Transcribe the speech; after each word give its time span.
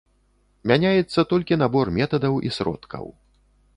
Мяняецца 0.69 1.25
толькі 1.33 1.59
набор 1.65 1.85
метадаў 2.01 2.33
і 2.49 2.55
сродкаў. 2.57 3.05